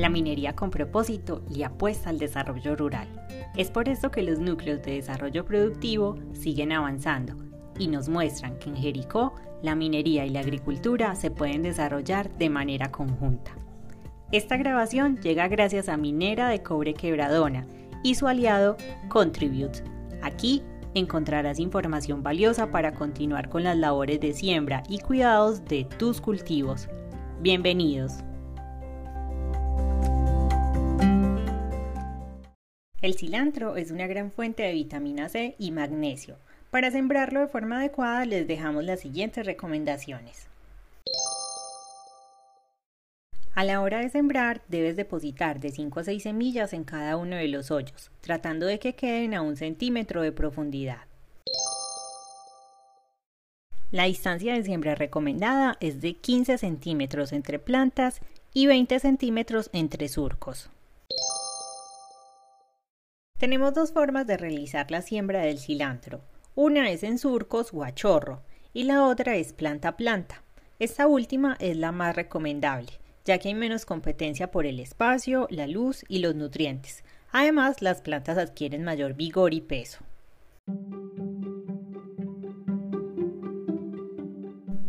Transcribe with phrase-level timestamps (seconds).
[0.00, 3.06] La minería con propósito le apuesta al desarrollo rural.
[3.54, 7.34] Es por eso que los núcleos de desarrollo productivo siguen avanzando
[7.78, 12.48] y nos muestran que en Jericó la minería y la agricultura se pueden desarrollar de
[12.48, 13.50] manera conjunta.
[14.32, 17.66] Esta grabación llega gracias a Minera de Cobre Quebradona
[18.02, 18.78] y su aliado
[19.10, 19.84] Contribute.
[20.22, 20.62] Aquí
[20.94, 26.88] encontrarás información valiosa para continuar con las labores de siembra y cuidados de tus cultivos.
[27.42, 28.24] Bienvenidos.
[33.02, 36.36] El cilantro es una gran fuente de vitamina C y magnesio.
[36.70, 40.48] Para sembrarlo de forma adecuada les dejamos las siguientes recomendaciones.
[43.54, 47.36] A la hora de sembrar debes depositar de 5 a 6 semillas en cada uno
[47.36, 51.04] de los hoyos, tratando de que queden a un centímetro de profundidad.
[53.90, 58.20] La distancia de siembra recomendada es de 15 centímetros entre plantas
[58.52, 60.70] y 20 centímetros entre surcos.
[63.40, 66.20] Tenemos dos formas de realizar la siembra del cilantro.
[66.54, 70.44] Una es en surcos o a chorro y la otra es planta a planta.
[70.78, 75.66] Esta última es la más recomendable ya que hay menos competencia por el espacio, la
[75.66, 77.04] luz y los nutrientes.
[77.32, 80.00] Además, las plantas adquieren mayor vigor y peso.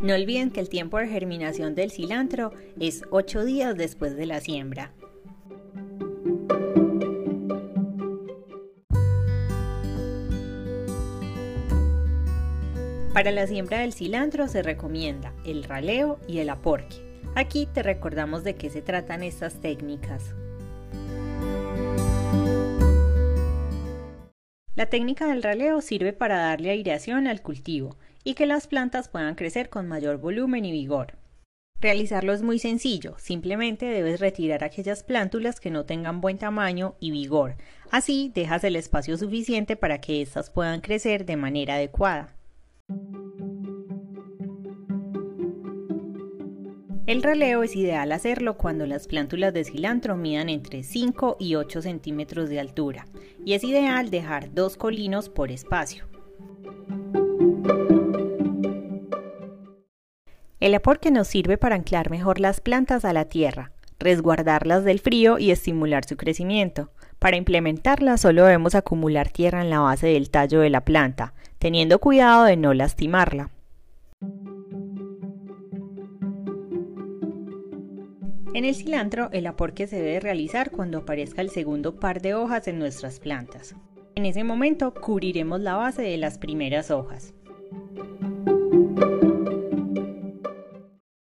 [0.00, 4.40] No olviden que el tiempo de germinación del cilantro es 8 días después de la
[4.40, 4.92] siembra.
[13.18, 17.02] Para la siembra del cilantro se recomienda el raleo y el aporque.
[17.34, 20.36] Aquí te recordamos de qué se tratan estas técnicas.
[24.76, 29.34] La técnica del raleo sirve para darle aireación al cultivo y que las plantas puedan
[29.34, 31.18] crecer con mayor volumen y vigor.
[31.80, 37.10] Realizarlo es muy sencillo, simplemente debes retirar aquellas plántulas que no tengan buen tamaño y
[37.10, 37.56] vigor,
[37.90, 42.37] así dejas el espacio suficiente para que éstas puedan crecer de manera adecuada.
[47.08, 51.80] El raleo es ideal hacerlo cuando las plántulas de cilantro midan entre 5 y 8
[51.80, 53.06] centímetros de altura
[53.46, 56.06] y es ideal dejar dos colinos por espacio.
[60.60, 65.38] El aporte nos sirve para anclar mejor las plantas a la tierra, resguardarlas del frío
[65.38, 66.90] y estimular su crecimiento.
[67.18, 71.98] Para implementarla solo debemos acumular tierra en la base del tallo de la planta, teniendo
[71.98, 73.50] cuidado de no lastimarla.
[78.54, 82.66] En el cilantro, el aporte se debe realizar cuando aparezca el segundo par de hojas
[82.66, 83.74] en nuestras plantas.
[84.14, 87.34] En ese momento cubriremos la base de las primeras hojas.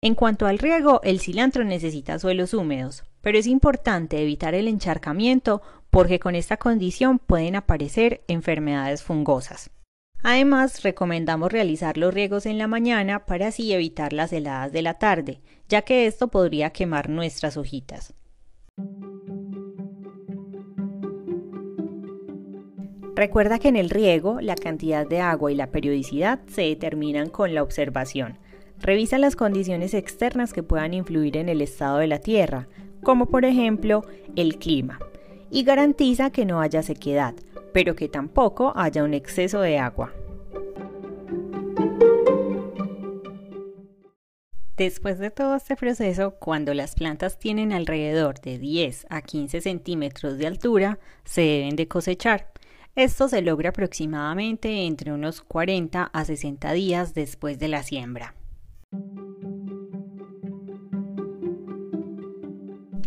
[0.00, 5.62] En cuanto al riego, el cilantro necesita suelos húmedos, pero es importante evitar el encharcamiento
[5.88, 9.70] porque con esta condición pueden aparecer enfermedades fungosas.
[10.22, 14.94] Además, recomendamos realizar los riegos en la mañana para así evitar las heladas de la
[14.94, 18.14] tarde, ya que esto podría quemar nuestras hojitas.
[23.14, 27.54] Recuerda que en el riego la cantidad de agua y la periodicidad se determinan con
[27.54, 28.38] la observación.
[28.78, 32.68] Revisa las condiciones externas que puedan influir en el estado de la tierra,
[33.02, 34.04] como por ejemplo
[34.36, 34.98] el clima,
[35.50, 37.34] y garantiza que no haya sequedad,
[37.72, 40.12] pero que tampoco haya un exceso de agua.
[44.76, 50.38] Después de todo este proceso, cuando las plantas tienen alrededor de 10 a 15 centímetros
[50.38, 52.50] de altura, se deben de cosechar.
[52.96, 58.34] Esto se logra aproximadamente entre unos 40 a 60 días después de la siembra.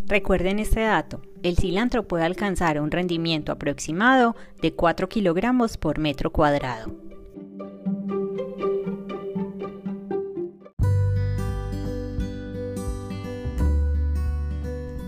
[0.08, 6.32] Recuerden este dato, el cilantro puede alcanzar un rendimiento aproximado de 4 kilogramos por metro
[6.32, 6.94] cuadrado.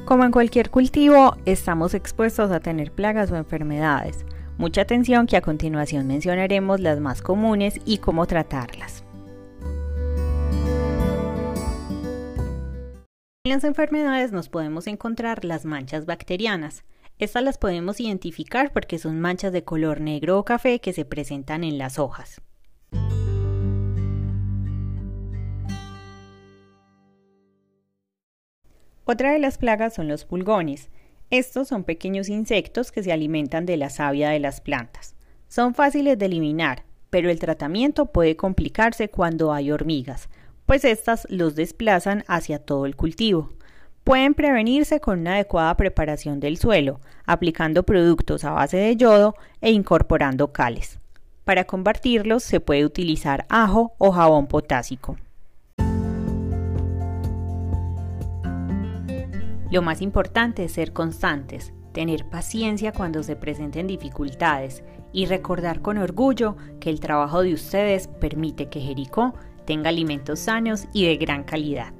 [0.06, 4.26] Como en cualquier cultivo, estamos expuestos a tener plagas o enfermedades.
[4.58, 9.07] Mucha atención que a continuación mencionaremos las más comunes y cómo tratarlas.
[13.48, 16.84] En las enfermedades nos podemos encontrar las manchas bacterianas.
[17.18, 21.64] Estas las podemos identificar porque son manchas de color negro o café que se presentan
[21.64, 22.42] en las hojas.
[29.06, 30.90] Otra de las plagas son los pulgones.
[31.30, 35.16] Estos son pequeños insectos que se alimentan de la savia de las plantas.
[35.48, 40.28] Son fáciles de eliminar, pero el tratamiento puede complicarse cuando hay hormigas,
[40.68, 43.50] pues éstas los desplazan hacia todo el cultivo.
[44.04, 49.72] pueden prevenirse con una adecuada preparación del suelo, aplicando productos a base de yodo e
[49.72, 51.00] incorporando cales.
[51.44, 55.18] Para combatirlos se puede utilizar ajo o jabón potásico.
[59.70, 65.98] Lo más importante es ser constantes, tener paciencia cuando se presenten dificultades y recordar con
[65.98, 69.34] orgullo que el trabajo de ustedes permite que Jericó
[69.68, 71.94] tenga alimentos sanos y de gran calidad.